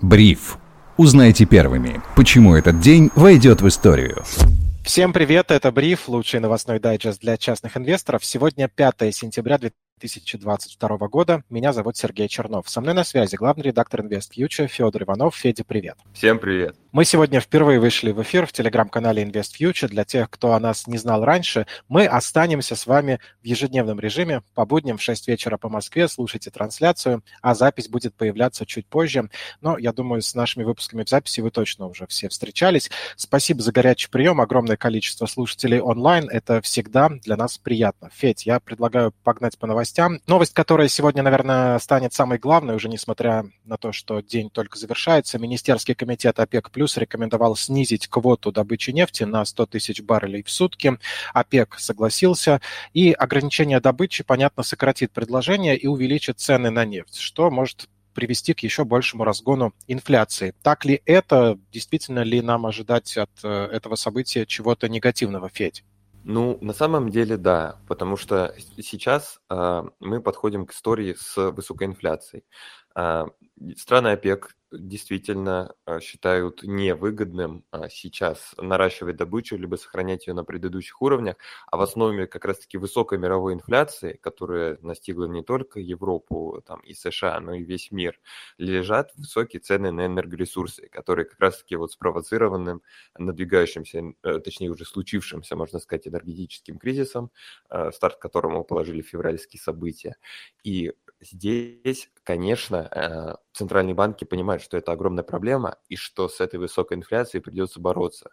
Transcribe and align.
Бриф. 0.00 0.58
Узнайте 0.96 1.44
первыми, 1.44 2.00
почему 2.16 2.54
этот 2.54 2.80
день 2.80 3.10
войдет 3.14 3.60
в 3.62 3.68
историю. 3.68 4.24
Всем 4.84 5.12
привет, 5.12 5.50
это 5.50 5.70
Бриф, 5.70 6.08
лучший 6.08 6.40
новостной 6.40 6.78
дайджест 6.80 7.20
для 7.20 7.36
частных 7.36 7.76
инвесторов. 7.76 8.24
Сегодня 8.24 8.68
5 8.68 9.14
сентября 9.14 9.58
2022 9.98 11.08
года. 11.08 11.42
Меня 11.50 11.72
зовут 11.72 11.96
Сергей 11.96 12.28
Чернов. 12.28 12.68
Со 12.68 12.80
мной 12.80 12.94
на 12.94 13.04
связи 13.04 13.36
главный 13.36 13.64
редактор 13.64 14.00
InvestFuture 14.00 14.66
Федор 14.68 15.02
Иванов. 15.02 15.36
Федя, 15.36 15.64
привет. 15.64 15.96
Всем 16.12 16.38
привет. 16.38 16.76
Мы 16.90 17.04
сегодня 17.04 17.40
впервые 17.40 17.80
вышли 17.80 18.12
в 18.12 18.22
эфир 18.22 18.46
в 18.46 18.52
телеграм-канале 18.52 19.22
InvestFuture. 19.22 19.88
Для 19.88 20.04
тех, 20.04 20.30
кто 20.30 20.52
о 20.52 20.60
нас 20.60 20.86
не 20.86 20.96
знал 20.96 21.24
раньше, 21.24 21.66
мы 21.88 22.06
останемся 22.06 22.76
с 22.76 22.86
вами 22.86 23.20
в 23.42 23.46
ежедневном 23.46 24.00
режиме 24.00 24.42
по 24.54 24.64
будням 24.64 24.96
в 24.96 25.02
6 25.02 25.28
вечера 25.28 25.58
по 25.58 25.68
Москве. 25.68 26.08
Слушайте 26.08 26.50
трансляцию, 26.50 27.22
а 27.42 27.54
запись 27.54 27.88
будет 27.88 28.14
появляться 28.14 28.64
чуть 28.64 28.86
позже. 28.86 29.28
Но 29.60 29.76
я 29.76 29.92
думаю, 29.92 30.22
с 30.22 30.34
нашими 30.34 30.64
выпусками 30.64 31.04
в 31.04 31.08
записи 31.08 31.40
вы 31.40 31.50
точно 31.50 31.86
уже 31.86 32.06
все 32.06 32.28
встречались. 32.28 32.90
Спасибо 33.16 33.62
за 33.62 33.72
горячий 33.72 34.08
прием. 34.08 34.40
Огромное 34.40 34.76
количество 34.76 35.26
слушателей 35.26 35.80
онлайн. 35.80 36.28
Это 36.30 36.62
всегда 36.62 37.08
для 37.10 37.36
нас 37.36 37.58
приятно. 37.58 38.10
Федь, 38.14 38.46
я 38.46 38.60
предлагаю 38.60 39.12
погнать 39.24 39.58
по 39.58 39.66
новостям 39.66 39.87
новостям. 39.88 40.20
Новость, 40.26 40.52
которая 40.52 40.88
сегодня, 40.88 41.22
наверное, 41.22 41.78
станет 41.78 42.12
самой 42.12 42.38
главной, 42.38 42.74
уже 42.74 42.88
несмотря 42.88 43.44
на 43.64 43.76
то, 43.76 43.92
что 43.92 44.20
день 44.20 44.50
только 44.50 44.78
завершается. 44.78 45.38
Министерский 45.38 45.94
комитет 45.94 46.38
ОПЕК 46.38 46.70
плюс 46.70 46.96
рекомендовал 46.96 47.56
снизить 47.56 48.06
квоту 48.08 48.52
добычи 48.52 48.90
нефти 48.90 49.24
на 49.24 49.44
100 49.44 49.66
тысяч 49.66 50.02
баррелей 50.02 50.42
в 50.42 50.50
сутки. 50.50 50.98
ОПЕК 51.32 51.76
согласился. 51.78 52.60
И 52.92 53.12
ограничение 53.12 53.80
добычи, 53.80 54.24
понятно, 54.24 54.62
сократит 54.62 55.12
предложение 55.12 55.76
и 55.76 55.86
увеличит 55.86 56.38
цены 56.38 56.70
на 56.70 56.84
нефть, 56.84 57.16
что 57.16 57.50
может 57.50 57.88
привести 58.14 58.52
к 58.52 58.60
еще 58.60 58.84
большему 58.84 59.24
разгону 59.24 59.72
инфляции. 59.86 60.54
Так 60.62 60.84
ли 60.84 61.00
это? 61.06 61.58
Действительно 61.72 62.24
ли 62.24 62.42
нам 62.42 62.66
ожидать 62.66 63.16
от 63.16 63.30
э, 63.42 63.68
этого 63.72 63.94
события 63.94 64.44
чего-то 64.44 64.88
негативного, 64.88 65.48
Федь? 65.48 65.84
Ну, 66.30 66.58
на 66.60 66.74
самом 66.74 67.08
деле, 67.08 67.38
да, 67.38 67.80
потому 67.88 68.18
что 68.18 68.54
сейчас 68.76 69.40
а, 69.48 69.86
мы 69.98 70.20
подходим 70.20 70.66
к 70.66 70.72
истории 70.72 71.14
с 71.18 71.38
высокой 71.52 71.86
инфляцией. 71.86 72.44
А, 73.00 73.28
страны 73.76 74.08
ОПЕК 74.08 74.56
действительно 74.72 75.72
а, 75.84 76.00
считают 76.00 76.64
невыгодным 76.64 77.64
а, 77.70 77.88
сейчас 77.88 78.54
наращивать 78.58 79.14
добычу, 79.14 79.56
либо 79.56 79.76
сохранять 79.76 80.26
ее 80.26 80.34
на 80.34 80.42
предыдущих 80.42 81.00
уровнях, 81.00 81.36
а 81.68 81.76
в 81.76 81.80
основе 81.82 82.26
как 82.26 82.44
раз-таки 82.44 82.76
высокой 82.76 83.18
мировой 83.18 83.54
инфляции, 83.54 84.18
которая 84.20 84.78
настигла 84.82 85.26
не 85.26 85.44
только 85.44 85.78
Европу 85.78 86.60
там, 86.66 86.80
и 86.80 86.92
США, 86.92 87.38
но 87.38 87.54
и 87.54 87.62
весь 87.62 87.92
мир, 87.92 88.18
лежат 88.58 89.12
высокие 89.14 89.60
цены 89.60 89.92
на 89.92 90.06
энергоресурсы, 90.06 90.88
которые 90.88 91.26
как 91.26 91.38
раз-таки 91.38 91.76
вот 91.76 91.92
спровоцированным 91.92 92.82
надвигающимся, 93.16 94.12
э, 94.24 94.40
точнее 94.40 94.70
уже 94.70 94.84
случившимся, 94.84 95.54
можно 95.54 95.78
сказать, 95.78 96.08
энергетическим 96.08 96.78
кризисом, 96.78 97.30
э, 97.70 97.92
старт 97.92 98.16
которому 98.18 98.64
положили 98.64 99.02
февральские 99.02 99.60
события. 99.60 100.16
И 100.64 100.92
здесь, 101.20 102.10
конечно, 102.24 102.88
э, 102.90 103.34
центральные 103.52 103.94
банки 103.94 104.24
понимают, 104.24 104.62
что 104.62 104.76
это 104.76 104.92
огромная 104.92 105.24
проблема 105.24 105.78
и 105.88 105.96
что 105.96 106.28
с 106.28 106.40
этой 106.40 106.58
высокой 106.58 106.96
инфляцией 106.96 107.42
придется 107.42 107.80
бороться. 107.80 108.30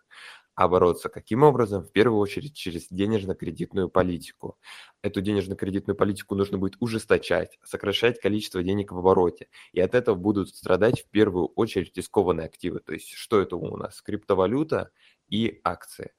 А 0.56 0.70
бороться 0.70 1.10
каким 1.10 1.44
образом? 1.44 1.84
В 1.84 1.92
первую 1.92 2.20
очередь 2.20 2.56
через 2.56 2.88
денежно-кредитную 2.90 3.90
политику. 3.90 4.58
Эту 5.02 5.20
денежно-кредитную 5.22 5.98
политику 5.98 6.36
нужно 6.36 6.58
будет 6.58 6.76
ужесточать, 6.80 7.60
сокращать 7.64 8.22
количество 8.22 8.64
денег 8.64 8.94
в 8.94 8.98
обороте. 8.98 9.50
И 9.74 9.82
от 9.82 9.96
этого 9.96 10.16
будут 10.16 10.50
страдать 10.56 11.02
в 11.02 11.10
первую 11.10 11.48
очередь 11.48 11.98
рискованные 11.98 12.46
активы. 12.46 12.80
То 12.80 12.94
есть 12.94 13.10
что 13.12 13.42
это 13.42 13.58
у 13.58 13.76
нас? 13.76 14.02
Криптовалюта 14.02 14.92
и 15.30 15.60
акции. 15.64 16.12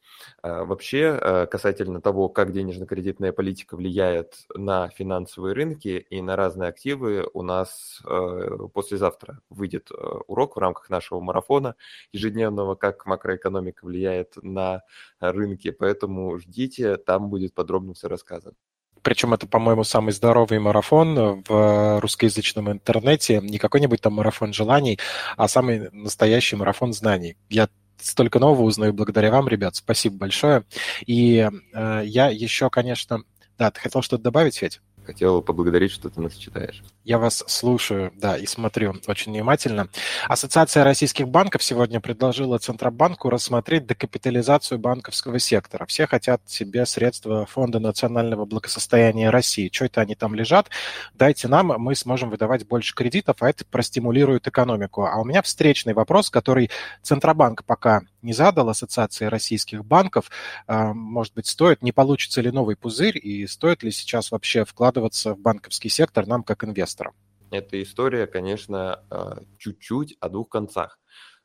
А, 0.42 0.64
вообще, 0.64 1.18
э, 1.20 1.46
касательно 1.46 2.00
того, 2.00 2.28
как 2.28 2.52
денежно-кредитная 2.52 3.32
политика 3.32 3.76
влияет 3.76 4.34
на 4.54 4.88
финансовые 4.88 5.54
рынки 5.54 6.06
и 6.10 6.22
на 6.22 6.36
разные 6.36 6.68
активы, 6.68 7.28
у 7.32 7.42
нас 7.42 8.00
э, 8.04 8.58
послезавтра 8.72 9.40
выйдет 9.50 9.90
э, 9.90 9.94
урок 10.26 10.56
в 10.56 10.58
рамках 10.58 10.90
нашего 10.90 11.20
марафона 11.20 11.76
ежедневного, 12.12 12.74
как 12.74 13.06
макроэкономика 13.06 13.84
влияет 13.84 14.34
на 14.42 14.82
рынки, 15.20 15.70
поэтому 15.70 16.38
ждите, 16.38 16.96
там 16.96 17.30
будет 17.30 17.54
подробно 17.54 17.94
все 17.94 18.08
рассказано. 18.08 18.54
Причем 19.02 19.34
это, 19.34 19.46
по-моему, 19.46 19.84
самый 19.84 20.10
здоровый 20.12 20.58
марафон 20.58 21.44
в 21.46 22.00
русскоязычном 22.00 22.72
интернете. 22.72 23.40
Не 23.40 23.58
какой-нибудь 23.58 24.00
там 24.00 24.14
марафон 24.14 24.52
желаний, 24.52 24.98
а 25.36 25.46
самый 25.46 25.90
настоящий 25.92 26.56
марафон 26.56 26.92
знаний. 26.92 27.36
Я 27.48 27.68
столько 27.98 28.38
нового 28.38 28.62
узнаю 28.62 28.92
благодаря 28.92 29.30
вам, 29.30 29.48
ребят. 29.48 29.76
Спасибо 29.76 30.16
большое. 30.16 30.64
И 31.06 31.48
э, 31.72 32.02
я 32.04 32.28
еще, 32.28 32.70
конечно... 32.70 33.22
Да, 33.58 33.70
ты 33.70 33.80
хотел 33.80 34.02
что-то 34.02 34.22
добавить, 34.24 34.56
Федь? 34.56 34.80
Хотел 35.06 35.40
поблагодарить, 35.40 35.92
что 35.92 36.10
ты 36.10 36.20
нас 36.20 36.34
читаешь. 36.34 36.82
Я 37.04 37.18
вас 37.18 37.44
слушаю, 37.46 38.12
да, 38.16 38.36
и 38.36 38.46
смотрю 38.46 38.96
очень 39.06 39.32
внимательно. 39.32 39.88
Ассоциация 40.28 40.84
российских 40.84 41.28
банков 41.28 41.62
сегодня 41.62 42.00
предложила 42.00 42.58
Центробанку 42.58 43.30
рассмотреть 43.30 43.86
декапитализацию 43.86 44.78
банковского 44.78 45.38
сектора. 45.38 45.86
Все 45.86 46.06
хотят 46.06 46.42
себе 46.46 46.84
средства 46.84 47.46
Фонда 47.46 47.78
национального 47.78 48.44
благосостояния 48.44 49.30
России. 49.30 49.70
Что 49.72 49.86
это 49.86 50.00
они 50.00 50.14
там 50.14 50.34
лежат? 50.34 50.68
Дайте 51.14 51.48
нам, 51.48 51.68
мы 51.78 51.94
сможем 51.94 52.30
выдавать 52.30 52.66
больше 52.66 52.94
кредитов, 52.94 53.36
а 53.40 53.48
это 53.48 53.64
простимулирует 53.64 54.48
экономику. 54.48 55.06
А 55.06 55.20
у 55.20 55.24
меня 55.24 55.42
встречный 55.42 55.94
вопрос, 55.94 56.28
который 56.28 56.70
Центробанк 57.02 57.64
пока 57.64 58.02
не 58.26 58.32
задал 58.32 58.68
Ассоциации 58.68 59.26
российских 59.26 59.84
банков. 59.84 60.30
А, 60.66 60.92
может 60.92 61.34
быть, 61.34 61.46
стоит, 61.46 61.82
не 61.82 61.92
получится 61.92 62.40
ли 62.40 62.50
новый 62.50 62.76
пузырь 62.76 63.18
и 63.22 63.46
стоит 63.46 63.82
ли 63.84 63.90
сейчас 63.92 64.32
вообще 64.32 64.64
вкладываться 64.96 65.34
в 65.34 65.38
банковский 65.38 65.90
сектор 65.90 66.26
нам 66.26 66.42
как 66.42 66.64
инвесторам? 66.64 67.14
Эта 67.50 67.80
история, 67.82 68.26
конечно, 68.26 69.04
а, 69.10 69.42
чуть-чуть 69.58 70.16
о 70.20 70.28
двух 70.28 70.48
концах. 70.48 70.98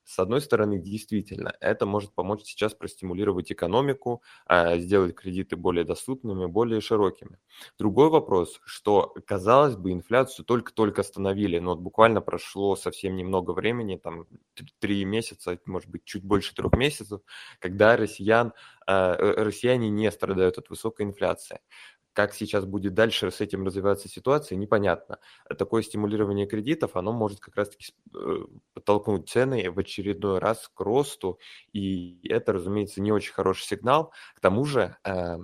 С 0.04 0.20
одной 0.20 0.42
стороны, 0.42 0.80
действительно, 0.80 1.54
это 1.60 1.86
может 1.86 2.14
помочь 2.14 2.42
сейчас 2.44 2.74
простимулировать 2.74 3.52
экономику, 3.52 4.24
а, 4.46 4.78
сделать 4.78 5.16
кредиты 5.16 5.56
более 5.56 5.86
доступными, 5.86 6.48
более 6.48 6.82
широкими. 6.82 7.38
Другой 7.78 8.10
вопрос, 8.10 8.60
что, 8.66 9.14
казалось 9.28 9.76
бы, 9.76 9.92
инфляцию 9.92 10.46
только-только 10.46 11.02
остановили, 11.02 11.60
но 11.60 11.72
вот 11.72 11.80
буквально 11.80 12.20
прошло 12.22 12.76
совсем 12.76 13.16
немного 13.16 13.52
времени, 13.52 13.98
там 13.98 14.26
три 14.80 15.06
месяца, 15.06 15.60
может 15.66 15.90
быть, 15.90 16.04
чуть 16.04 16.24
больше 16.24 16.56
трех 16.56 16.74
месяцев, 16.74 17.22
когда 17.60 17.96
россиян, 17.96 18.54
э, 18.88 19.16
россияне 19.44 19.90
не 19.90 20.12
страдают 20.12 20.58
от 20.58 20.70
высокой 20.70 21.06
инфляции. 21.06 21.60
Как 22.14 22.34
сейчас 22.34 22.66
будет 22.66 22.94
дальше 22.94 23.32
с 23.32 23.40
этим 23.40 23.66
развиваться 23.66 24.10
ситуация, 24.10 24.58
непонятно. 24.58 25.20
Такое 25.58 25.82
стимулирование 25.82 26.46
кредитов, 26.46 26.96
оно 26.96 27.14
может 27.14 27.40
как 27.40 27.56
раз-таки 27.56 27.94
э, 28.14 28.38
подтолкнуть 28.74 29.30
цены 29.30 29.72
в 29.72 29.80
очередной 29.80 30.40
раз 30.40 30.70
к 30.74 30.80
росту, 30.82 31.40
и 31.72 32.20
это, 32.28 32.52
разумеется, 32.52 33.02
не 33.02 33.14
очень 33.14 33.34
хороший 33.34 33.64
сигнал. 33.64 34.12
К 34.36 34.42
тому 34.42 34.66
же, 34.66 34.98
э, 35.06 35.38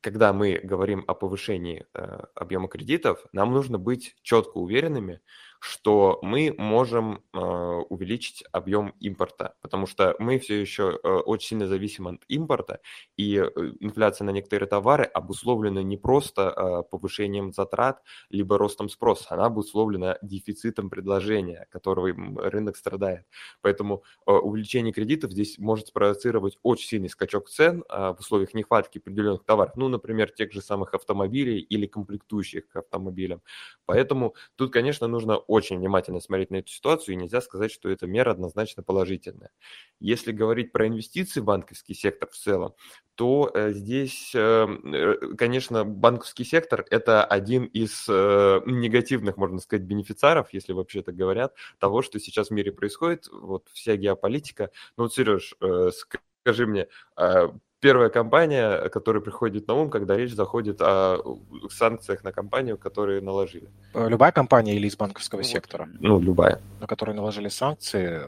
когда 0.00 0.32
мы 0.32 0.60
говорим 0.62 1.04
о 1.06 1.14
повышении 1.14 1.86
э, 1.94 2.24
объема 2.34 2.68
кредитов, 2.68 3.24
нам 3.32 3.52
нужно 3.52 3.78
быть 3.78 4.16
четко 4.22 4.58
уверенными, 4.58 5.20
что 5.64 6.18
мы 6.20 6.54
можем 6.58 7.22
э, 7.32 7.38
увеличить 7.38 8.44
объем 8.52 8.94
импорта, 9.00 9.54
потому 9.62 9.86
что 9.86 10.14
мы 10.18 10.38
все 10.38 10.60
еще 10.60 10.98
э, 11.02 11.08
очень 11.08 11.48
сильно 11.48 11.66
зависим 11.66 12.06
от 12.06 12.22
импорта, 12.28 12.80
и 13.16 13.36
э, 13.38 13.50
инфляция 13.80 14.26
на 14.26 14.30
некоторые 14.30 14.68
товары 14.68 15.04
обусловлена 15.04 15.82
не 15.82 15.96
просто 15.96 16.84
повышением 16.90 17.52
затрат, 17.52 18.02
либо 18.28 18.58
ростом 18.58 18.90
спроса, 18.90 19.28
она 19.30 19.46
обусловлена 19.46 20.18
дефицитом 20.20 20.90
предложения, 20.90 21.66
которого 21.70 22.08
рынок 22.50 22.76
страдает. 22.76 23.24
Поэтому 23.62 24.02
увеличение 24.26 24.92
кредитов 24.92 25.32
здесь 25.32 25.58
может 25.58 25.88
спровоцировать 25.88 26.58
очень 26.62 26.88
сильный 26.88 27.08
скачок 27.08 27.48
цен 27.48 27.84
э, 27.88 28.14
в 28.16 28.20
условиях 28.20 28.52
нехватки 28.54 28.98
определенных 28.98 29.44
товаров, 29.44 29.76
ну, 29.76 29.88
например, 29.88 30.30
тех 30.30 30.52
же 30.52 30.60
самых 30.60 30.92
автомобилей 30.92 31.58
или 31.60 31.86
комплектующих 31.86 32.68
к 32.68 32.76
автомобилям. 32.76 33.40
Поэтому 33.86 34.34
тут, 34.56 34.72
конечно, 34.72 35.06
нужно 35.06 35.38
очень 35.54 35.78
внимательно 35.78 36.20
смотреть 36.20 36.50
на 36.50 36.56
эту 36.56 36.70
ситуацию, 36.70 37.14
и 37.14 37.16
нельзя 37.16 37.40
сказать, 37.40 37.70
что 37.70 37.88
эта 37.88 38.06
мера 38.06 38.32
однозначно 38.32 38.82
положительная. 38.82 39.50
Если 40.00 40.32
говорить 40.32 40.72
про 40.72 40.86
инвестиции 40.86 41.40
в 41.40 41.44
банковский 41.44 41.94
сектор 41.94 42.28
в 42.28 42.36
целом, 42.36 42.74
то 43.14 43.50
э, 43.54 43.72
здесь, 43.72 44.32
эм, 44.34 44.92
э, 44.92 45.34
конечно, 45.36 45.84
банковский 45.84 46.44
сектор– 46.44 46.84
это 46.90 47.24
один 47.24 47.64
из 47.64 48.06
э, 48.08 48.60
негативных, 48.66 49.36
можно 49.36 49.60
сказать, 49.60 49.84
бенефициаров, 49.84 50.52
если 50.52 50.72
вообще 50.72 51.02
так 51.02 51.14
говорят, 51.14 51.54
того, 51.78 52.02
что 52.02 52.18
сейчас 52.18 52.48
в 52.48 52.50
мире 52.50 52.72
происходит, 52.72 53.28
вот 53.30 53.68
вся 53.72 53.96
геополитика. 53.96 54.70
Ну 54.96 55.04
вот, 55.04 55.14
Сереж, 55.14 55.54
скажи 56.42 56.66
мне, 56.66 56.88
первая 57.84 58.08
компания, 58.08 58.88
которая 58.88 59.20
приходит 59.20 59.68
на 59.68 59.74
ум, 59.74 59.90
когда 59.90 60.16
речь 60.16 60.34
заходит 60.34 60.80
о 60.80 61.18
санкциях 61.70 62.24
на 62.24 62.32
компанию, 62.32 62.78
которые 62.78 63.20
наложили. 63.20 63.68
Любая 63.94 64.32
компания 64.32 64.74
или 64.74 64.86
из 64.86 64.96
банковского 64.96 65.40
ну, 65.40 65.44
сектора? 65.44 65.86
Ну, 66.00 66.18
любая. 66.18 66.62
На 66.80 66.86
которую 66.86 67.14
наложили 67.14 67.48
санкции, 67.48 68.22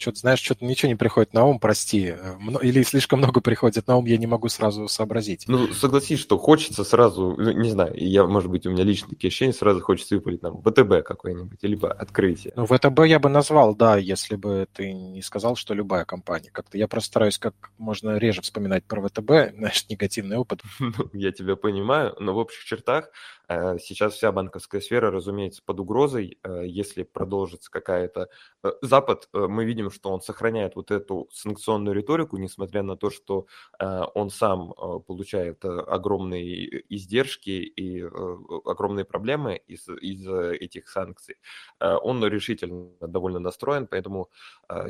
что-то, 0.00 0.18
знаешь, 0.18 0.40
что-то 0.40 0.64
ничего 0.64 0.88
не 0.88 0.96
приходит 0.96 1.34
на 1.34 1.44
ум, 1.44 1.58
прости. 1.58 2.14
Э, 2.16 2.36
или 2.62 2.82
слишком 2.82 3.18
много 3.18 3.40
приходит 3.40 3.86
на 3.86 3.96
ум, 3.96 4.06
я 4.06 4.16
не 4.16 4.26
могу 4.26 4.48
сразу 4.48 4.88
сообразить. 4.88 5.44
Ну, 5.46 5.72
согласись, 5.72 6.20
что 6.20 6.38
хочется 6.38 6.84
сразу, 6.84 7.34
ну, 7.36 7.50
не 7.52 7.70
знаю, 7.70 7.92
я, 7.96 8.24
может 8.24 8.50
быть, 8.50 8.66
у 8.66 8.70
меня 8.70 8.84
личные 8.84 9.10
такие 9.10 9.28
ощущения, 9.28 9.52
сразу 9.52 9.80
хочется 9.80 10.14
выпалить 10.14 10.42
нам 10.42 10.62
ВТБ 10.62 11.04
какой-нибудь, 11.04 11.58
либо 11.62 11.92
открытие. 11.92 12.52
Ну, 12.56 12.66
ВТБ 12.66 13.00
я 13.06 13.18
бы 13.18 13.28
назвал, 13.28 13.74
да, 13.74 13.96
если 13.96 14.36
бы 14.36 14.66
ты 14.72 14.92
не 14.92 15.22
сказал, 15.22 15.56
что 15.56 15.74
любая 15.74 16.04
компания. 16.04 16.50
Как-то 16.50 16.78
я 16.78 16.88
просто 16.88 17.08
стараюсь 17.08 17.38
как 17.38 17.54
можно 17.78 18.16
реже 18.16 18.42
вспоминать 18.42 18.84
про 18.84 19.06
ВТБ, 19.06 19.30
знаешь, 19.56 19.86
негативный 19.88 20.36
опыт. 20.36 20.62
Ну, 20.98 21.08
я 21.12 21.30
тебя 21.30 21.54
понимаю, 21.54 22.16
но 22.18 22.34
в 22.34 22.38
общих 22.38 22.64
чертах 22.64 23.10
сейчас 23.50 24.14
вся 24.14 24.30
банковская 24.30 24.80
сфера, 24.80 25.10
разумеется, 25.10 25.60
под 25.64 25.80
угрозой. 25.80 26.38
Э, 26.44 26.62
если 26.64 27.02
продолжится 27.02 27.68
какая-то... 27.70 28.28
Э, 28.62 28.70
Запад, 28.80 29.28
мы 29.32 29.64
видим, 29.64 29.90
что 29.90 30.10
он 30.10 30.20
сохраняет 30.20 30.76
вот 30.76 30.92
эту 30.92 31.28
санкционную 31.32 31.96
риторику, 31.96 32.36
несмотря 32.36 32.82
на 32.82 32.96
то, 32.96 33.10
что 33.10 33.46
он 33.78 34.30
сам 34.30 34.72
получает 35.06 35.64
огромные 35.64 36.84
издержки 36.94 37.50
и 37.50 38.02
огромные 38.02 39.04
проблемы 39.04 39.56
из, 39.66 39.88
из 39.88 40.26
этих 40.28 40.88
санкций. 40.88 41.36
Он 41.80 42.24
решительно 42.24 42.90
довольно 43.00 43.38
настроен, 43.38 43.86
поэтому 43.86 44.30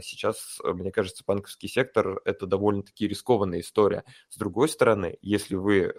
сейчас, 0.03 0.59
мне 0.63 0.93
кажется, 0.93 1.25
банковский 1.27 1.69
сектор– 1.69 2.21
это 2.25 2.47
довольно-таки 2.47 3.09
рискованная 3.09 3.61
история. 3.61 4.05
С 4.29 4.37
другой 4.37 4.69
стороны, 4.69 5.17
если 5.23 5.55
вы 5.55 5.93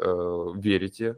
верите, 0.56 1.16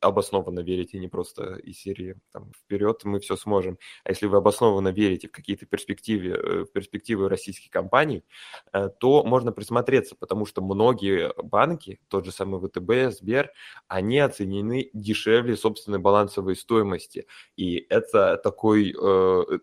обоснованно 0.00 0.60
верите, 0.60 0.81
верите, 0.82 0.98
не 0.98 1.08
просто 1.08 1.54
из 1.54 1.78
серии 1.78 2.16
там, 2.32 2.52
вперед 2.52 3.00
мы 3.04 3.20
все 3.20 3.36
сможем. 3.36 3.78
А 4.04 4.10
если 4.10 4.26
вы 4.26 4.38
обоснованно 4.38 4.88
верите 4.88 5.28
в 5.28 5.32
какие-то 5.32 5.66
перспективы, 5.66 6.28
э, 6.28 6.64
перспективы 6.72 7.28
российских 7.28 7.70
компаний, 7.70 8.24
э, 8.72 8.88
то 8.98 9.22
можно 9.24 9.52
присмотреться, 9.52 10.16
потому 10.16 10.46
что 10.46 10.62
многие 10.62 11.32
банки, 11.42 12.00
тот 12.08 12.24
же 12.24 12.32
самый 12.32 12.60
ВТБ, 12.60 13.16
Сбер, 13.16 13.50
они 13.88 14.18
оценены 14.18 14.90
дешевле 14.92 15.56
собственной 15.56 15.98
балансовой 15.98 16.56
стоимости. 16.56 17.26
И 17.56 17.86
это 17.88 18.36
такой 18.42 18.90
э, 18.90 18.94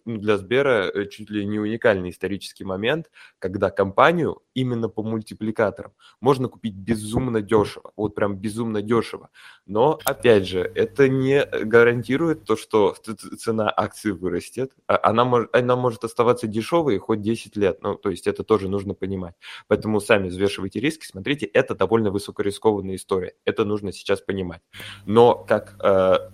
ну, 0.05 0.17
для 0.17 0.37
Сбера 0.37 1.05
чуть 1.05 1.29
ли 1.29 1.45
не 1.45 1.59
уникальный 1.59 2.09
исторический 2.09 2.63
момент, 2.63 3.11
когда 3.39 3.69
компанию 3.69 4.41
именно 4.53 4.89
по 4.89 5.03
мультипликаторам 5.03 5.93
можно 6.21 6.47
купить 6.47 6.75
безумно 6.75 7.41
дешево, 7.41 7.91
вот 7.95 8.15
прям 8.15 8.37
безумно 8.37 8.81
дешево. 8.81 9.29
Но, 9.65 9.99
опять 10.05 10.47
же, 10.47 10.71
это 10.75 11.08
не 11.09 11.45
гарантирует 11.45 12.45
то, 12.45 12.55
что 12.55 12.95
цена 13.37 13.71
акции 13.75 14.11
вырастет. 14.11 14.71
А 14.87 14.99
она 15.03 15.25
может, 15.25 15.55
она 15.55 15.75
может 15.75 16.03
оставаться 16.03 16.47
дешевой 16.47 16.97
хоть 16.99 17.21
10 17.21 17.55
лет. 17.57 17.81
Ну, 17.81 17.95
то 17.95 18.09
есть 18.09 18.27
это 18.27 18.43
тоже 18.43 18.69
нужно 18.69 18.93
понимать. 18.93 19.35
Поэтому 19.67 19.99
сами 19.99 20.29
взвешивайте 20.29 20.79
риски. 20.79 21.05
Смотрите, 21.05 21.45
это 21.45 21.75
довольно 21.75 22.11
высокорискованная 22.11 22.95
история. 22.95 23.33
Это 23.45 23.65
нужно 23.65 23.91
сейчас 23.91 24.21
понимать. 24.21 24.61
Но 25.05 25.35
как 25.35 25.75
э, 25.83 26.29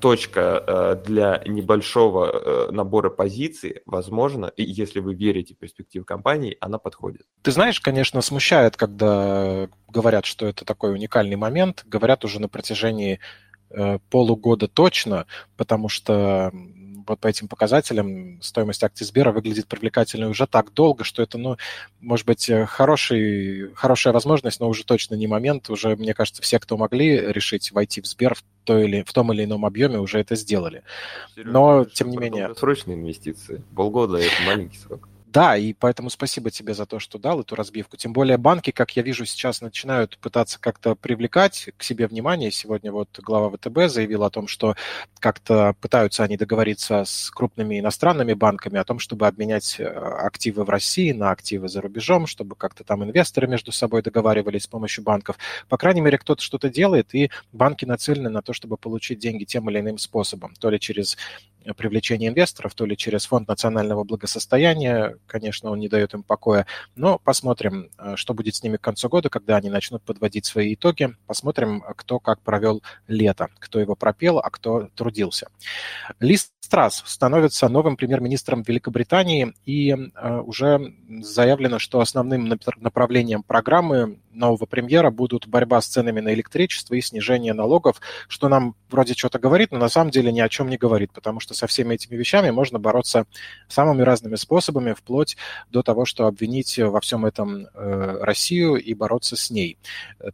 точка 0.00 0.62
э, 0.66 1.02
для 1.04 1.42
небольшого 1.46 2.30
э, 2.68 2.70
набора 2.70 3.10
позиций, 3.10 3.82
возможно, 3.86 4.46
и 4.56 4.62
если 4.62 5.00
вы 5.00 5.14
верите 5.14 5.54
в 5.54 5.58
перспективу 5.58 6.04
компании, 6.04 6.56
она 6.60 6.78
подходит. 6.78 7.22
Ты 7.42 7.50
знаешь, 7.50 7.80
конечно, 7.80 8.20
смущает, 8.22 8.76
когда 8.76 9.68
говорят, 9.88 10.26
что 10.26 10.46
это 10.46 10.64
такой 10.64 10.92
уникальный 10.92 11.36
момент, 11.36 11.84
говорят 11.86 12.24
уже 12.24 12.40
на 12.40 12.48
протяжении 12.48 13.20
полугода 14.10 14.68
точно, 14.68 15.26
потому 15.56 15.88
что 15.88 16.52
вот 17.08 17.20
по 17.20 17.26
этим 17.26 17.48
показателям 17.48 18.40
стоимость 18.42 18.84
акций 18.84 19.04
Сбера 19.04 19.32
выглядит 19.32 19.66
привлекательной 19.66 20.28
уже 20.28 20.46
так 20.46 20.72
долго, 20.72 21.04
что 21.04 21.22
это, 21.22 21.38
ну, 21.38 21.56
может 22.00 22.26
быть, 22.26 22.48
э, 22.48 22.66
хороший, 22.66 23.72
хорошая 23.74 24.12
возможность, 24.12 24.60
но 24.60 24.68
уже 24.68 24.84
точно 24.84 25.14
не 25.14 25.26
момент. 25.26 25.70
Уже, 25.70 25.96
мне 25.96 26.14
кажется, 26.14 26.42
все, 26.42 26.58
кто 26.58 26.76
могли 26.76 27.18
решить 27.32 27.72
войти 27.72 28.00
в 28.00 28.06
Сбер 28.06 28.34
в, 28.34 28.44
той 28.64 28.84
или, 28.84 29.02
в 29.02 29.12
том 29.12 29.32
или 29.32 29.44
ином 29.44 29.64
объеме, 29.64 29.98
уже 29.98 30.20
это 30.20 30.36
сделали. 30.36 30.82
Серьезно, 31.34 31.52
но, 31.52 31.84
тем 31.84 32.10
не 32.10 32.16
менее... 32.18 32.54
Срочные 32.54 32.96
инвестиции. 32.96 33.62
Полгода– 33.74 34.16
это 34.18 34.42
маленький 34.46 34.78
срок. 34.78 35.08
Да, 35.30 35.58
и 35.58 35.74
поэтому 35.74 36.08
спасибо 36.08 36.50
тебе 36.50 36.72
за 36.72 36.86
то, 36.86 36.98
что 36.98 37.18
дал 37.18 37.42
эту 37.42 37.54
разбивку. 37.54 37.98
Тем 37.98 38.14
более 38.14 38.38
банки, 38.38 38.70
как 38.70 38.96
я 38.96 39.02
вижу, 39.02 39.26
сейчас 39.26 39.60
начинают 39.60 40.16
пытаться 40.18 40.58
как-то 40.58 40.94
привлекать 40.94 41.68
к 41.76 41.82
себе 41.82 42.06
внимание. 42.06 42.50
Сегодня 42.50 42.90
вот 42.92 43.10
глава 43.18 43.50
ВТБ 43.50 43.92
заявил 43.92 44.24
о 44.24 44.30
том, 44.30 44.48
что 44.48 44.74
как-то 45.20 45.74
пытаются 45.82 46.24
они 46.24 46.38
договориться 46.38 47.04
с 47.04 47.30
крупными 47.30 47.78
иностранными 47.78 48.32
банками 48.32 48.78
о 48.78 48.84
том, 48.84 48.98
чтобы 48.98 49.26
обменять 49.26 49.76
э, 49.78 49.84
активы 49.84 50.64
в 50.64 50.70
России 50.70 51.12
на 51.12 51.30
активы 51.30 51.68
за 51.68 51.82
рубежом, 51.82 52.26
чтобы 52.26 52.56
как-то 52.56 52.82
там 52.82 53.04
инвесторы 53.04 53.48
между 53.48 53.70
собой 53.70 54.00
договаривались 54.00 54.62
с 54.62 54.66
помощью 54.66 55.04
банков. 55.04 55.36
По 55.68 55.76
крайней 55.76 56.00
мере, 56.00 56.16
кто-то 56.16 56.42
что-то 56.42 56.70
делает, 56.70 57.14
и 57.14 57.30
банки 57.52 57.84
нацелены 57.84 58.30
на 58.30 58.40
то, 58.40 58.54
чтобы 58.54 58.78
получить 58.78 59.18
деньги 59.18 59.44
тем 59.44 59.68
или 59.68 59.80
иным 59.80 59.98
способом. 59.98 60.54
То 60.58 60.70
ли 60.70 60.80
через 60.80 61.18
привлечения 61.74 62.28
инвесторов, 62.28 62.74
то 62.74 62.84
ли 62.86 62.96
через 62.96 63.26
фонд 63.26 63.48
национального 63.48 64.04
благосостояния, 64.04 65.16
конечно, 65.26 65.70
он 65.70 65.78
не 65.78 65.88
дает 65.88 66.14
им 66.14 66.22
покоя, 66.22 66.66
но 66.96 67.18
посмотрим, 67.18 67.90
э, 67.98 68.16
что 68.16 68.34
будет 68.34 68.54
с 68.54 68.62
ними 68.62 68.76
к 68.76 68.80
концу 68.80 69.08
года, 69.08 69.28
когда 69.28 69.56
они 69.56 69.70
начнут 69.70 70.02
подводить 70.02 70.46
свои 70.46 70.74
итоги, 70.74 71.14
посмотрим, 71.26 71.82
кто 71.96 72.18
как 72.18 72.40
провел 72.40 72.82
лето, 73.06 73.48
кто 73.58 73.80
его 73.80 73.94
пропел, 73.94 74.38
а 74.38 74.50
кто 74.50 74.88
трудился. 74.94 75.48
Лист 76.20 76.52
Страс 76.68 77.02
становится 77.06 77.66
новым 77.70 77.96
премьер-министром 77.96 78.60
Великобритании, 78.60 79.54
и 79.64 79.90
э, 79.90 80.40
уже 80.40 80.92
заявлено, 81.22 81.78
что 81.78 82.00
основным 82.00 82.52
направлением 82.76 83.42
программы 83.42 84.18
нового 84.32 84.66
премьера 84.66 85.10
будут 85.10 85.48
борьба 85.48 85.80
с 85.80 85.86
ценами 85.86 86.20
на 86.20 86.34
электричество 86.34 86.92
и 86.92 87.00
снижение 87.00 87.54
налогов, 87.54 88.02
что 88.28 88.50
нам 88.50 88.74
вроде 88.90 89.14
что-то 89.14 89.38
говорит, 89.38 89.72
но 89.72 89.78
на 89.78 89.88
самом 89.88 90.10
деле 90.10 90.32
ни 90.32 90.40
о 90.40 90.48
чем 90.48 90.68
не 90.68 90.76
говорит, 90.76 91.12
потому 91.12 91.40
что 91.40 91.54
со 91.54 91.66
всеми 91.66 91.94
этими 91.94 92.16
вещами 92.16 92.50
можно 92.50 92.78
бороться 92.78 93.26
самыми 93.68 94.02
разными 94.02 94.36
способами, 94.36 94.92
вплоть 94.92 95.36
до 95.70 95.82
того, 95.82 96.04
что 96.04 96.26
обвинить 96.26 96.78
во 96.78 97.00
всем 97.00 97.26
этом 97.26 97.66
э, 97.66 98.18
Россию 98.20 98.76
и 98.76 98.94
бороться 98.94 99.36
с 99.36 99.50
ней. 99.50 99.78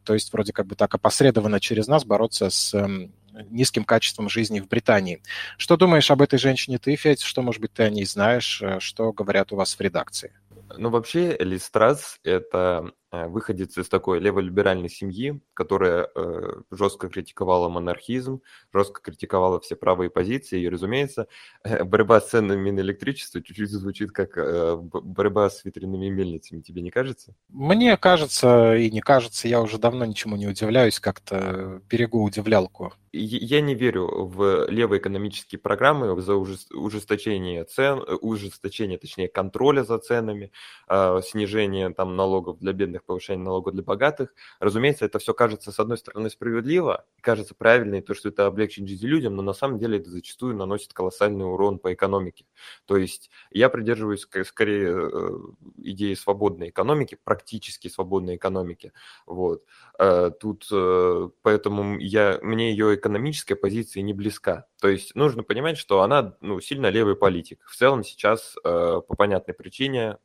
То 0.05 0.15
есть 0.15 0.33
вроде 0.33 0.53
как 0.53 0.67
бы 0.67 0.77
так 0.77 0.95
опосредованно 0.95 1.61
через 1.61 1.87
нас 1.87 2.05
бороться 2.05 2.51
с 2.51 2.75
э, 2.75 3.09
низким 3.51 3.85
качеством 3.85 4.29
жизни 4.29 4.61
в 4.61 4.69
Британии. 4.69 5.23
Что 5.59 5.77
думаешь 5.77 6.11
об 6.11 6.23
этой 6.23 6.39
женщине 6.39 6.79
ты, 6.79 6.97
Федь? 6.97 7.23
Что, 7.23 7.43
может 7.43 7.61
быть, 7.61 7.73
ты 7.73 7.83
о 7.83 7.91
ней 7.91 8.05
знаешь? 8.05 8.63
Э, 8.63 8.81
что 8.81 9.13
говорят 9.13 9.53
у 9.53 9.57
вас 9.57 9.75
в 9.75 9.81
редакции? 9.81 10.33
Ну, 10.77 10.91
вообще, 10.91 11.37
Лиз 11.39 11.65
Страс– 11.65 12.19
это 12.25 12.65
Э, 12.75 12.91
выходец 13.29 13.77
из 13.79 13.89
такой 13.89 14.21
леволиберальной 14.21 14.89
семьи, 14.89 15.41
которая 15.55 16.09
э, 16.15 16.63
жестко 16.71 17.09
критиковала 17.09 17.69
монархизм, 17.69 18.43
жестко 18.73 19.01
критиковала 19.03 19.61
все 19.61 19.77
правые 19.77 20.11
позиции, 20.11 20.63
и, 20.63 20.69
разумеется, 20.69 21.29
э, 21.65 21.85
борьба 21.95 22.21
с 22.21 22.31
ценами 22.31 22.71
на 22.71 22.81
электричество 22.81 23.43
чуть-чуть 23.43 23.71
звучит 23.71 24.13
как 24.13 24.37
э, 24.37 24.77
борьба 24.77 25.51
с 25.51 25.65
ветряными 25.65 26.09
мельницами, 26.09 26.61
тебе 26.61 26.83
не 26.83 26.91
кажется? 26.91 27.35
Мне 27.49 27.97
кажется, 27.97 28.77
и 28.77 28.91
не 28.91 29.01
кажется, 29.01 29.49
я 29.49 29.61
уже 29.61 29.79
давно 29.79 30.05
ничему 30.05 30.37
не 30.37 30.47
удивляюсь, 30.47 31.01
как-то 31.01 31.81
берегу 31.89 32.23
удивлялку. 32.23 32.93
Я 33.17 33.61
не 33.61 33.77
верю 33.77 34.27
в 34.27 34.69
левые 34.69 35.01
экономические 35.01 35.61
программы, 35.61 36.21
за 36.21 36.35
ужесточение 36.35 37.65
цен, 37.65 38.01
э, 38.01 38.15
ужесточение, 38.15 38.99
точнее, 38.99 39.29
контроля 39.29 39.85
за 39.85 39.99
ценами, 39.99 40.51
э, 40.89 41.21
снижение 41.25 41.91
там 41.91 42.17
налогов 42.17 42.59
для 42.59 42.73
бедных 42.73 43.04
повышение 43.05 43.45
налогов 43.45 43.75
для 43.75 43.83
богатых. 43.83 44.35
Разумеется, 44.61 45.05
это 45.05 45.19
все 45.19 45.35
кажется, 45.35 45.73
с 45.73 45.79
одной 45.79 45.99
стороны, 45.99 46.31
справедливо, 46.31 47.05
кажется 47.21 47.55
правильно, 47.55 47.97
и 47.97 48.01
то, 48.01 48.15
что 48.15 48.29
это 48.29 48.47
облегчит 48.47 48.89
жизнь 48.89 49.07
людям, 49.07 49.37
но 49.37 49.43
на 49.43 49.53
самом 49.53 49.79
деле 49.79 49.99
это 49.99 50.11
зачастую 50.11 50.57
наносит 50.57 50.93
колоссальный 50.93 51.45
урон 51.45 51.79
по 51.79 51.93
экономике. 51.93 52.47
То 52.87 52.97
есть 52.97 53.31
я 53.51 53.69
придерживаюсь 53.69 54.27
скорее 54.47 55.11
э, 55.13 55.39
идеи 55.79 56.15
свободной 56.15 56.71
экономики, 56.71 57.19
практически 57.23 57.89
свободной 57.89 58.37
экономики. 58.37 58.93
Вот. 59.27 59.65
Э, 59.99 60.31
тут 60.39 60.67
э, 60.73 61.29
поэтому 61.43 61.99
я, 61.99 62.39
мне 62.43 62.71
ее 62.71 62.95
экономическая 62.95 63.57
позиция 63.57 64.03
не 64.03 64.13
близка. 64.13 64.67
То 64.81 64.89
есть 64.89 65.15
нужно 65.15 65.43
понимать, 65.43 65.79
что 65.79 66.03
она 66.03 66.37
ну, 66.41 66.61
сильно 66.61 66.89
левый 66.89 67.17
политик. 67.17 67.65
В 67.67 67.77
целом 67.77 68.05
сейчас 68.05 68.55
по 68.63 69.03
понятной 69.17 69.55
причине 69.55 70.19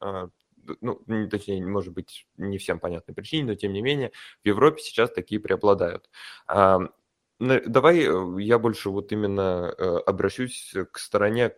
ну, 0.81 0.99
точнее, 1.29 1.65
может 1.65 1.93
быть, 1.93 2.25
не 2.37 2.57
всем 2.57 2.79
понятной 2.79 3.13
причине, 3.13 3.45
но 3.45 3.55
тем 3.55 3.73
не 3.73 3.81
менее, 3.81 4.11
в 4.43 4.47
Европе 4.47 4.81
сейчас 4.81 5.11
такие 5.11 5.39
преобладают. 5.39 6.09
Давай 7.39 7.99
э, 7.99 8.41
я 8.41 8.59
больше 8.59 8.89
вот 8.89 9.13
именно 9.13 9.73
э, 9.77 9.97
обращусь 10.05 10.73
к 10.91 10.99
стороне, 10.99 11.53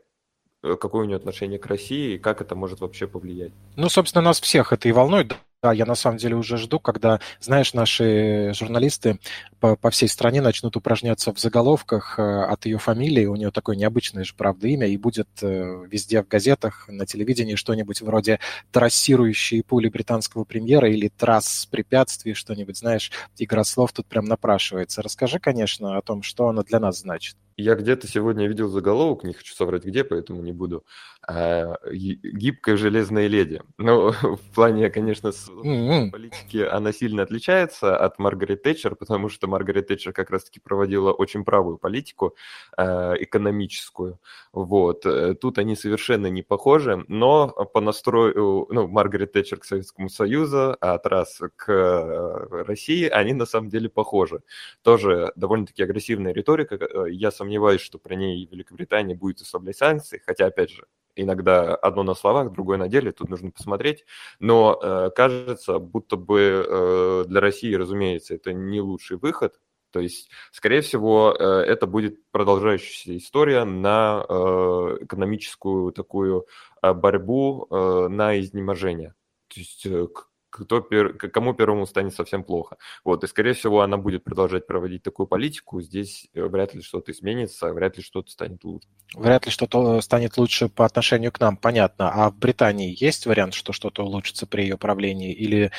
э, 0.62 0.76
какое 0.76 1.04
у 1.04 1.06
нее 1.06 1.18
отношение 1.18 1.58
к 1.58 1.66
России 1.66 2.14
и 2.14 2.20
как 2.20 2.40
это 2.40 2.54
может 2.54 2.82
вообще 2.82 3.08
повлиять. 3.08 3.52
Ну, 3.78 3.90
собственно, 3.90 4.22
нас 4.22 4.40
всех 4.40 4.74
это 4.74 4.88
и 4.88 4.92
волнует. 4.92 5.36
Да, 5.64 5.74
я 5.74 5.86
на 5.86 5.94
самом 5.94 6.18
деле 6.18 6.36
уже 6.36 6.58
жду, 6.58 6.80
когда, 6.80 7.20
знаешь, 7.40 7.76
наши 7.76 8.52
журналисты 8.56 9.20
по, 9.60 9.76
по 9.76 9.92
всей 9.92 10.10
стране 10.10 10.42
начнут 10.42 10.76
упражняться 10.76 11.32
в 11.32 11.40
заголовках 11.40 12.18
э, 12.18 12.24
от 12.24 12.66
ее 12.66 12.80
фамилии. 12.80 13.28
У 13.28 13.36
нее 13.36 13.52
такое 13.52 13.76
необычное 13.76 14.24
же, 14.24 14.34
правда, 14.36 14.68
имя, 14.68 14.88
и 14.88 14.98
будет 14.98 15.28
э, 15.44 15.86
везде 15.88 16.24
в 16.24 16.28
газетах, 16.28 16.88
на 16.88 17.06
телевидении 17.06 17.54
что-нибудь 17.54 18.02
вроде 18.02 18.40
«Трассирующие 18.72 19.62
пули 19.62 19.90
британского 19.90 20.46
премьера» 20.46 20.90
или 20.90 21.10
«Трасс 21.10 21.68
препятствий», 21.68 22.34
что-нибудь, 22.34 22.78
знаешь, 22.78 23.12
игра 23.38 23.64
слов 23.64 23.94
тут 23.94 24.08
прям 24.08 24.26
напрашивается. 24.26 25.04
Расскажи, 25.04 25.38
конечно, 25.38 25.96
о 25.96 26.02
том, 26.02 26.24
что 26.24 26.48
она 26.48 26.64
для 26.64 26.80
нас 26.80 27.02
значит. 27.02 27.38
Я 27.56 27.76
где-то 27.76 28.08
сегодня 28.08 28.48
видел 28.48 28.70
заголовок, 28.70 29.24
не 29.24 29.34
хочу 29.34 29.54
соврать 29.54 29.84
где, 29.84 30.04
поэтому 30.04 30.42
не 30.42 30.52
буду. 30.52 30.84
А, 31.28 31.76
гибкая 31.92 32.78
железная 32.78 33.28
леди. 33.28 33.62
Ну, 33.78 34.12
в 34.22 34.54
плане, 34.56 34.90
конечно, 34.90 35.32
политики 35.32 36.58
она 36.58 36.92
сильно 36.92 37.24
отличается 37.24 37.96
от 37.96 38.18
Маргарет 38.18 38.64
Тэтчер, 38.64 38.96
потому 38.96 39.30
что 39.30 39.48
Маргарет 39.48 39.88
Тэтчер 39.88 40.14
как 40.14 40.32
раз-таки 40.32 40.60
проводила 40.60 41.12
очень 41.12 41.46
правую 41.46 41.78
политику 41.78 42.36
а, 42.76 43.14
экономическую. 43.20 44.20
Вот. 44.52 45.06
Э, 45.06 45.36
тут 45.36 45.60
они 45.60 45.76
совершенно 45.76 46.28
не 46.28 46.42
похожи, 46.42 47.06
но 47.08 47.50
по 47.50 47.82
настрою, 47.82 48.68
ну, 48.70 48.88
Маргарет 48.88 49.34
Тэтчер 49.34 49.60
к 49.60 49.66
Советскому 49.66 50.10
Союзу, 50.10 50.76
а 50.82 50.98
Трасс 50.98 51.40
к 51.56 51.72
э, 51.72 52.64
России, 52.64 53.08
они 53.08 53.34
на 53.34 53.46
самом 53.46 53.70
деле 53.70 53.90
похожи. 53.90 54.42
Тоже 54.82 55.32
довольно-таки 55.36 55.84
агрессивная 55.84 56.34
риторика. 56.34 56.76
Э, 56.76 57.06
я 57.12 57.32
сомневаюсь, 57.32 57.82
что 57.82 58.00
при 58.00 58.16
ней 58.16 58.48
Великобритания 58.52 59.16
будет 59.16 59.42
ослаблять 59.42 59.78
санкции, 59.78 60.22
хотя, 60.26 60.48
опять 60.48 60.72
же, 60.72 60.88
иногда 61.16 61.76
одно 61.76 62.04
на 62.04 62.14
словах, 62.14 62.52
другое 62.52 62.78
на 62.78 62.88
деле, 62.88 63.12
тут 63.12 63.30
нужно 63.30 63.52
посмотреть. 63.52 64.06
Но 64.40 64.80
э, 64.82 65.10
кажется, 65.16 65.80
будто 65.80 66.16
бы 66.16 66.66
э, 66.68 67.24
для 67.28 67.40
России, 67.40 67.74
разумеется, 67.74 68.36
это 68.36 68.54
не 68.54 68.82
лучший 68.82 69.18
выход. 69.18 69.60
То 69.92 70.00
есть, 70.00 70.30
скорее 70.52 70.82
всего, 70.82 71.36
э, 71.38 71.44
это 71.44 71.86
будет 71.86 72.20
продолжающаяся 72.32 73.18
история 73.18 73.66
на 73.66 74.26
э, 74.28 74.98
экономическую 75.02 75.92
такую 75.92 76.48
э, 76.82 76.94
борьбу 76.94 77.68
э, 77.70 78.08
на 78.08 78.40
изнеможение. 78.40 79.14
То 79.50 79.60
есть 79.60 79.86
э, 79.86 80.08
кто 80.52 80.82
пер, 80.82 81.14
кому 81.14 81.54
первому 81.54 81.88
станет 81.88 82.14
совсем 82.14 82.44
плохо. 82.44 82.78
Вот, 83.04 83.24
и, 83.24 83.28
скорее 83.28 83.54
всего, 83.54 83.82
она 83.82 83.98
будет 83.98 84.24
продолжать 84.24 84.68
проводить 84.68 85.02
такую 85.02 85.26
политику. 85.26 85.82
Здесь 85.82 86.28
э, 86.34 86.44
вряд 86.44 86.76
ли 86.76 86.82
что-то 86.82 87.12
изменится, 87.12 87.74
вряд 87.74 87.98
ли 87.98 88.04
что-то 88.04 88.30
станет 88.30 88.64
лучше. 88.64 88.88
Вряд 89.16 89.46
ли 89.46 89.52
что-то 89.52 90.00
станет 90.02 90.38
лучше 90.38 90.70
по 90.70 90.86
отношению 90.86 91.32
к 91.32 91.40
нам, 91.40 91.58
понятно. 91.58 92.12
А 92.12 92.30
в 92.30 92.38
Британии 92.38 92.96
есть 92.98 93.26
вариант, 93.26 93.54
что 93.54 93.74
что-то 93.74 94.04
улучшится 94.04 94.46
при 94.46 94.64
ее 94.64 94.78
правлении? 94.78 95.34
Или 95.34 95.72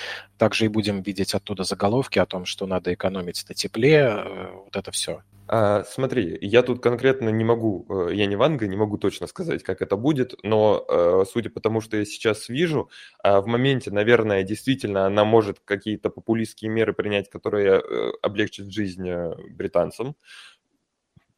также 0.43 0.65
и 0.65 0.69
будем 0.69 1.03
видеть 1.03 1.35
оттуда 1.35 1.63
заголовки 1.63 2.19
о 2.19 2.27
том, 2.27 2.47
что 2.47 2.67
надо 2.67 2.93
экономить 2.93 3.45
на 3.49 3.55
тепле, 3.55 3.99
э, 4.01 4.51
вот 4.65 4.75
это 4.75 4.91
все? 4.91 5.23
А, 5.47 5.85
смотри, 5.85 6.37
я 6.41 6.63
тут 6.63 6.83
конкретно 6.83 7.29
не 7.29 7.45
могу, 7.45 7.87
э, 7.89 8.15
я 8.15 8.27
не 8.27 8.35
Ванга, 8.35 8.67
не 8.67 8.77
могу 8.77 8.99
точно 8.99 9.29
сказать, 9.29 9.63
как 9.63 9.83
это 9.83 9.97
будет, 9.97 10.35
но 10.43 10.85
э, 10.89 11.25
судя 11.33 11.49
по 11.49 11.61
тому, 11.61 11.81
что 11.81 11.97
я 11.97 12.05
сейчас 12.05 12.49
вижу, 12.49 12.91
а, 13.23 13.41
в 13.41 13.47
моменте, 13.47 13.93
наверное, 13.93 14.43
действительно 14.43 15.07
она 15.07 15.25
может 15.25 15.61
какие-то 15.65 16.11
популистские 16.11 16.73
меры 16.73 16.93
принять, 16.93 17.31
которые 17.31 17.81
облегчат 18.21 18.67
жизнь 18.73 19.09
британцам. 19.49 20.17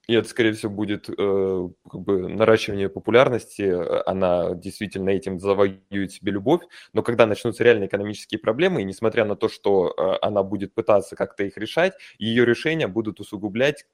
И 0.07 0.15
это, 0.15 0.29
скорее 0.29 0.53
всего, 0.53 0.73
будет 0.73 1.09
э, 1.09 1.69
как 1.91 2.01
бы 2.01 2.29
наращивание 2.29 2.89
популярности, 2.89 3.63
она 4.09 4.55
действительно 4.55 5.11
этим 5.11 5.41
завоюет 5.41 6.13
себе 6.13 6.33
любовь, 6.33 6.63
но 6.93 7.03
когда 7.03 7.27
начнутся 7.27 7.65
реальные 7.65 7.89
экономические 7.89 8.39
проблемы, 8.39 8.83
и 8.83 8.85
несмотря 8.85 9.25
на 9.25 9.37
то, 9.37 9.49
что 9.49 9.95
э, 9.97 10.19
она 10.21 10.43
будет 10.43 10.75
пытаться 10.75 11.17
как-то 11.17 11.45
их 11.45 11.57
решать, 11.57 11.95
ее 12.19 12.45
решения 12.45 12.87
будут 12.87 13.21
усугублять 13.21 13.87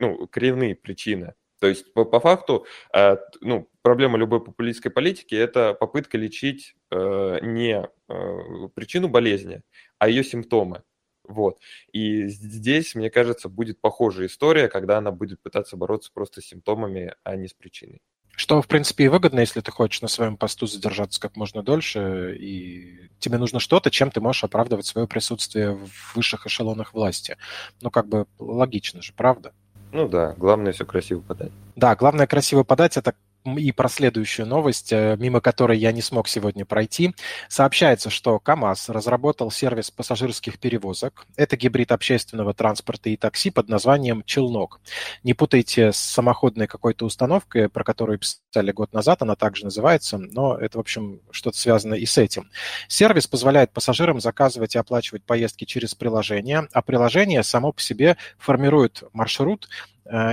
ну, 0.00 0.26
коренные 0.28 0.74
причины. 0.74 1.34
То 1.60 1.68
есть 1.68 1.92
по, 1.94 2.04
по 2.04 2.18
факту 2.18 2.66
э, 2.92 3.16
ну, 3.40 3.68
проблема 3.82 4.18
любой 4.18 4.42
популистской 4.44 4.90
политики– 4.90 5.34
это 5.36 5.74
попытка 5.74 6.18
лечить 6.18 6.74
э, 6.90 7.38
не 7.42 7.88
э, 8.08 8.68
причину 8.74 9.08
болезни, 9.08 9.62
а 9.98 10.08
ее 10.08 10.24
симптомы. 10.24 10.82
Вот. 11.32 11.58
И 11.92 12.28
здесь, 12.28 12.94
мне 12.94 13.10
кажется, 13.10 13.48
будет 13.48 13.80
похожая 13.80 14.26
история, 14.26 14.68
когда 14.68 14.98
она 14.98 15.10
будет 15.10 15.40
пытаться 15.40 15.76
бороться 15.76 16.10
просто 16.12 16.40
с 16.40 16.44
симптомами, 16.44 17.14
а 17.24 17.36
не 17.36 17.48
с 17.48 17.54
причиной. 17.54 18.00
Что, 18.34 18.62
в 18.62 18.66
принципе, 18.66 19.04
и 19.04 19.08
выгодно, 19.08 19.40
если 19.40 19.60
ты 19.60 19.70
хочешь 19.70 20.00
на 20.00 20.08
своем 20.08 20.36
посту 20.36 20.66
задержаться 20.66 21.20
как 21.20 21.36
можно 21.36 21.62
дольше, 21.62 22.34
и 22.38 23.10
тебе 23.18 23.36
нужно 23.36 23.60
что-то, 23.60 23.90
чем 23.90 24.10
ты 24.10 24.20
можешь 24.20 24.44
оправдывать 24.44 24.86
свое 24.86 25.06
присутствие 25.06 25.72
в 25.72 26.16
высших 26.16 26.46
эшелонах 26.46 26.94
власти. 26.94 27.36
Ну, 27.82 27.90
как 27.90 28.08
бы 28.08 28.26
логично 28.38 29.02
же, 29.02 29.12
правда? 29.12 29.52
Ну 29.92 30.08
да, 30.08 30.32
главное 30.38 30.72
все 30.72 30.86
красиво 30.86 31.20
подать. 31.20 31.52
Да, 31.76 31.94
главное 31.94 32.26
красиво 32.26 32.62
подать, 32.64 32.96
это 32.96 33.14
и 33.44 33.72
про 33.72 33.88
следующую 33.88 34.46
новость, 34.46 34.92
э, 34.92 35.16
мимо 35.18 35.40
которой 35.40 35.78
я 35.78 35.92
не 35.92 36.02
смог 36.02 36.28
сегодня 36.28 36.64
пройти. 36.64 37.14
Сообщается, 37.48 38.10
что 38.10 38.38
КАМАЗ 38.38 38.90
разработал 38.90 39.50
сервис 39.50 39.90
пассажирских 39.90 40.58
перевозок. 40.58 41.26
Это 41.36 41.56
гибрид 41.56 41.92
общественного 41.92 42.54
транспорта 42.54 43.10
и 43.10 43.16
такси 43.16 43.50
под 43.50 43.68
названием 43.68 44.22
«Челнок». 44.24 44.80
Не 45.22 45.34
путайте 45.34 45.92
с 45.92 45.96
самоходной 45.96 46.66
какой-то 46.66 47.04
установкой, 47.04 47.68
про 47.68 47.84
которую 47.84 48.18
писали 48.18 48.72
год 48.72 48.92
назад, 48.92 49.22
она 49.22 49.34
также 49.34 49.64
называется, 49.64 50.18
но 50.18 50.56
это, 50.56 50.78
в 50.78 50.80
общем, 50.80 51.20
что-то 51.30 51.58
связано 51.58 51.94
и 51.94 52.06
с 52.06 52.18
этим. 52.18 52.50
Сервис 52.88 53.26
позволяет 53.26 53.72
пассажирам 53.72 54.20
заказывать 54.20 54.74
и 54.74 54.78
оплачивать 54.78 55.24
поездки 55.24 55.64
через 55.64 55.94
приложение, 55.94 56.68
а 56.72 56.82
приложение 56.82 57.42
само 57.42 57.72
по 57.72 57.80
себе 57.80 58.16
формирует 58.38 59.02
маршрут, 59.12 59.68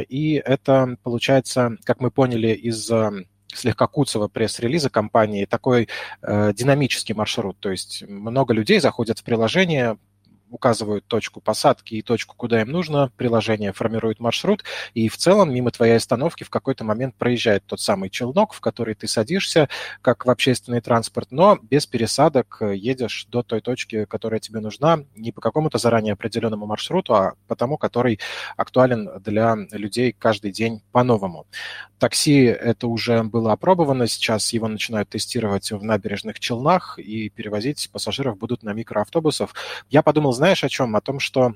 и 0.09 0.41
это 0.43 0.97
получается, 1.03 1.77
как 1.83 1.99
мы 1.99 2.11
поняли 2.11 2.49
из 2.49 2.89
э, 2.91 3.11
слегка 3.53 3.87
куцого 3.87 4.27
пресс-релиза 4.27 4.89
компании, 4.89 5.45
такой 5.45 5.87
э, 6.21 6.53
динамический 6.53 7.15
маршрут. 7.15 7.57
То 7.59 7.71
есть 7.71 8.03
много 8.07 8.53
людей 8.53 8.79
заходят 8.79 9.19
в 9.19 9.23
приложение, 9.23 9.97
указывают 10.49 11.05
точку 11.05 11.41
посадки 11.41 11.95
и 11.95 12.01
точку, 12.01 12.35
куда 12.35 12.61
им 12.61 12.71
нужно, 12.71 13.11
приложение 13.17 13.73
формирует 13.73 14.19
маршрут, 14.19 14.63
и 14.93 15.09
в 15.09 15.17
целом 15.17 15.53
мимо 15.53 15.71
твоей 15.71 15.97
остановки 15.97 16.43
в 16.43 16.49
какой-то 16.49 16.83
момент 16.83 17.15
проезжает 17.15 17.63
тот 17.65 17.79
самый 17.79 18.09
челнок, 18.09 18.53
в 18.53 18.61
который 18.61 18.95
ты 18.95 19.07
садишься, 19.07 19.69
как 20.01 20.25
в 20.25 20.29
общественный 20.29 20.81
транспорт, 20.81 21.27
но 21.31 21.57
без 21.61 21.85
пересадок 21.85 22.57
э, 22.61 22.75
едешь 22.75 23.27
до 23.29 23.43
той 23.43 23.61
точки, 23.61 24.05
которая 24.05 24.39
тебе 24.39 24.59
нужна, 24.59 24.99
не 25.15 25.31
по 25.31 25.41
какому-то 25.41 25.77
заранее 25.77 26.13
определенному 26.13 26.65
маршруту, 26.65 27.13
а 27.15 27.33
по 27.47 27.55
тому, 27.55 27.77
который 27.77 28.19
актуален 28.57 29.09
для 29.19 29.55
людей 29.71 30.15
каждый 30.17 30.51
день 30.51 30.81
по-новому. 30.91 31.45
Такси 31.99 32.43
это 32.43 32.87
уже 32.87 33.23
было 33.23 33.51
опробовано, 33.51 34.07
сейчас 34.07 34.53
его 34.53 34.67
начинают 34.67 35.09
тестировать 35.09 35.71
в 35.71 35.83
набережных 35.83 36.39
Челнах, 36.39 36.97
и 36.97 37.29
перевозить 37.29 37.89
пассажиров 37.91 38.37
будут 38.37 38.63
на 38.63 38.73
микроавтобусах. 38.73 39.53
Я 39.89 40.01
подумал, 40.01 40.33
знаешь 40.39 40.63
о 40.63 40.69
чем? 40.69 40.95
О 40.95 41.01
том, 41.01 41.19
что 41.19 41.53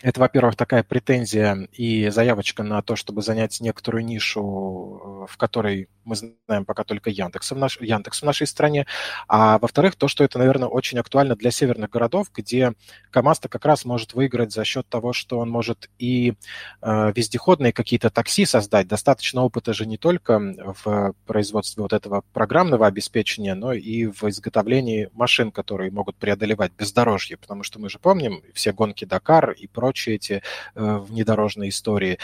это, 0.00 0.20
во-первых, 0.20 0.54
такая 0.54 0.84
претензия 0.84 1.68
и 1.72 2.08
заявочка 2.10 2.62
на 2.62 2.82
то, 2.82 2.94
чтобы 2.94 3.22
занять 3.22 3.60
некоторую 3.60 4.04
нишу, 4.04 5.26
в 5.28 5.36
которой 5.36 5.88
мы 6.08 6.16
знаем 6.16 6.64
пока 6.64 6.84
только 6.84 7.10
Яндекс 7.10 7.52
в, 7.52 7.56
наш, 7.56 7.80
Яндекс 7.80 8.22
в 8.22 8.24
нашей 8.24 8.46
стране. 8.46 8.86
А 9.28 9.58
во-вторых, 9.58 9.94
то, 9.96 10.08
что 10.08 10.24
это, 10.24 10.38
наверное, 10.38 10.68
очень 10.68 10.98
актуально 10.98 11.36
для 11.36 11.50
северных 11.50 11.90
городов, 11.90 12.28
где 12.34 12.72
КАМАЗ-то 13.10 13.48
как 13.48 13.64
раз 13.64 13.84
может 13.84 14.14
выиграть 14.14 14.52
за 14.52 14.64
счет 14.64 14.88
того, 14.88 15.12
что 15.12 15.38
он 15.38 15.50
может 15.50 15.90
и 15.98 16.34
э, 16.80 17.12
вездеходные 17.14 17.72
какие-то 17.72 18.10
такси 18.10 18.46
создать. 18.46 18.88
Достаточно 18.88 19.42
опыта 19.42 19.72
же 19.74 19.86
не 19.86 19.98
только 19.98 20.38
в 20.82 21.14
производстве 21.26 21.82
вот 21.82 21.92
этого 21.92 22.24
программного 22.32 22.86
обеспечения, 22.86 23.54
но 23.54 23.72
и 23.72 24.06
в 24.06 24.24
изготовлении 24.24 25.10
машин, 25.12 25.52
которые 25.52 25.90
могут 25.90 26.16
преодолевать 26.16 26.72
бездорожье. 26.72 27.36
Потому 27.36 27.62
что 27.62 27.78
мы 27.78 27.90
же 27.90 27.98
помним 27.98 28.42
все 28.54 28.72
гонки 28.72 29.04
Дакар 29.04 29.50
и 29.50 29.66
прочие 29.66 30.16
эти 30.16 30.42
э, 30.74 30.98
внедорожные 30.98 31.68
истории. 31.68 32.18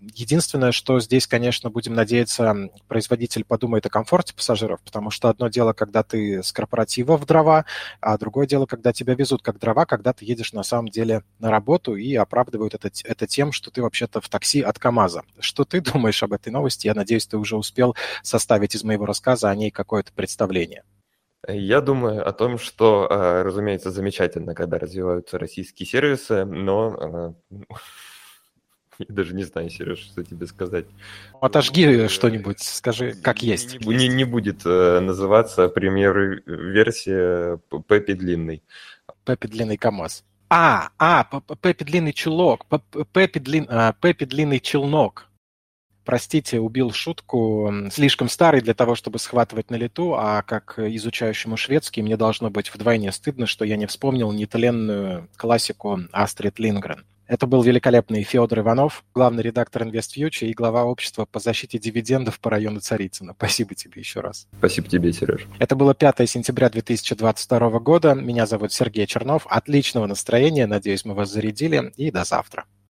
Единственное, 0.00 0.72
что 0.72 1.00
здесь, 1.00 1.26
конечно, 1.26 1.70
будем 1.70 1.94
надеяться, 1.94 2.70
производитель 3.16 3.44
подумает 3.44 3.86
о 3.86 3.88
комфорте 3.88 4.34
пассажиров, 4.34 4.80
потому 4.82 5.10
что 5.10 5.30
одно 5.30 5.48
дело, 5.48 5.72
когда 5.72 6.02
ты 6.02 6.42
с 6.42 6.52
корпоратива 6.52 7.16
в 7.16 7.24
дрова, 7.24 7.64
а 8.00 8.18
другое 8.18 8.46
дело, 8.46 8.66
когда 8.66 8.92
тебя 8.92 9.14
везут 9.14 9.42
как 9.42 9.58
дрова, 9.58 9.86
когда 9.86 10.12
ты 10.12 10.26
едешь 10.26 10.52
на 10.52 10.62
самом 10.62 10.88
деле 10.88 11.22
на 11.38 11.50
работу 11.50 11.96
и 11.96 12.14
оправдывают 12.14 12.74
это, 12.74 12.90
это 13.04 13.26
тем, 13.26 13.52
что 13.52 13.70
ты 13.70 13.80
вообще-то 13.80 14.20
в 14.20 14.28
такси 14.28 14.60
от 14.60 14.78
КАМАЗа. 14.78 15.22
Что 15.40 15.64
ты 15.64 15.80
думаешь 15.80 16.22
об 16.22 16.34
этой 16.34 16.52
новости? 16.52 16.88
Я 16.88 16.94
надеюсь, 16.94 17.26
ты 17.26 17.38
уже 17.38 17.56
успел 17.56 17.96
составить 18.22 18.74
из 18.74 18.84
моего 18.84 19.06
рассказа 19.06 19.48
о 19.48 19.54
ней 19.54 19.70
какое-то 19.70 20.12
представление. 20.12 20.82
Я 21.48 21.80
думаю 21.80 22.28
о 22.28 22.32
том, 22.32 22.58
что, 22.58 23.06
а, 23.08 23.44
разумеется, 23.44 23.90
замечательно, 23.90 24.54
когда 24.54 24.78
развиваются 24.78 25.38
российские 25.38 25.86
сервисы, 25.86 26.44
но 26.44 26.96
а, 27.00 27.34
Я 28.98 29.06
даже 29.08 29.34
не 29.34 29.44
знаю, 29.44 29.70
Сереж, 29.70 29.98
что 29.98 30.24
тебе 30.24 30.46
сказать. 30.46 30.86
Отожги 31.40 31.84
э, 31.84 32.08
что-нибудь, 32.08 32.60
скажи, 32.60 33.14
как 33.14 33.42
есть. 33.42 33.80
Не, 33.84 34.08
не, 34.08 34.24
будет 34.24 34.62
э, 34.64 35.00
называться 35.00 35.68
премьер-версия 35.68 37.58
Пеппи 37.88 38.14
Длинный. 38.14 38.62
Пеппи 39.24 39.46
Длинный 39.48 39.76
КамАЗ. 39.76 40.24
А, 40.48 40.90
а, 40.98 41.24
Пеппи 41.60 41.84
Длинный 41.84 42.12
Чулок, 42.12 42.66
Пеппи, 43.12 43.40
длин, 43.40 43.66
а, 43.68 43.92
Пеппи 43.92 44.24
Длинный 44.24 44.60
Челнок. 44.60 45.28
Простите, 46.04 46.60
убил 46.60 46.92
шутку, 46.92 47.72
слишком 47.90 48.28
старый 48.28 48.60
для 48.60 48.74
того, 48.74 48.94
чтобы 48.94 49.18
схватывать 49.18 49.72
на 49.72 49.74
лету, 49.74 50.14
а 50.14 50.42
как 50.42 50.78
изучающему 50.78 51.56
шведский 51.56 52.00
мне 52.00 52.16
должно 52.16 52.48
быть 52.48 52.72
вдвойне 52.72 53.10
стыдно, 53.10 53.46
что 53.46 53.64
я 53.64 53.76
не 53.76 53.86
вспомнил 53.86 54.30
нетленную 54.30 55.28
классику 55.36 55.98
Астрид 56.12 56.60
Лингрен. 56.60 57.04
Это 57.26 57.46
был 57.46 57.62
великолепный 57.62 58.22
Федор 58.22 58.60
Иванов, 58.60 59.04
главный 59.14 59.42
редактор 59.42 59.82
InvestFuture 59.82 60.46
и 60.46 60.54
глава 60.54 60.84
общества 60.84 61.24
по 61.24 61.40
защите 61.40 61.78
дивидендов 61.78 62.38
по 62.38 62.50
району 62.50 62.80
Царицына. 62.80 63.34
Спасибо 63.36 63.74
тебе 63.74 64.00
еще 64.00 64.20
раз. 64.20 64.46
Спасибо 64.58 64.88
тебе, 64.88 65.12
Сереж. 65.12 65.46
Это 65.58 65.74
было 65.74 65.94
5 65.94 66.28
сентября 66.28 66.70
2022 66.70 67.78
года. 67.80 68.14
Меня 68.14 68.46
зовут 68.46 68.72
Сергей 68.72 69.06
Чернов. 69.06 69.46
Отличного 69.48 70.06
настроения. 70.06 70.66
Надеюсь, 70.66 71.04
мы 71.04 71.14
вас 71.14 71.30
зарядили. 71.30 71.92
И 71.96 72.10
до 72.10 72.24
завтра. 72.24 72.64